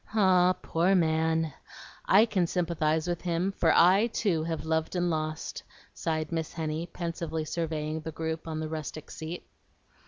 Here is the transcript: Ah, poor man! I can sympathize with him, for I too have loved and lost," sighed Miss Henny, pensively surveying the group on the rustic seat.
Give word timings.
Ah, 0.15 0.55
poor 0.63 0.95
man! 0.95 1.53
I 2.07 2.25
can 2.25 2.47
sympathize 2.47 3.07
with 3.07 3.21
him, 3.21 3.51
for 3.51 3.71
I 3.71 4.07
too 4.07 4.43
have 4.45 4.65
loved 4.65 4.95
and 4.95 5.11
lost," 5.11 5.61
sighed 5.93 6.31
Miss 6.31 6.53
Henny, 6.53 6.87
pensively 6.87 7.45
surveying 7.45 7.99
the 8.01 8.11
group 8.11 8.47
on 8.47 8.59
the 8.59 8.67
rustic 8.67 9.11
seat. 9.11 9.45